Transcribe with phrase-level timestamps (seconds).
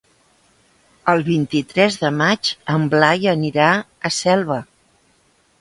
[1.13, 3.71] El vint-i-tres de maig en Blai anirà
[4.11, 4.63] a Selva.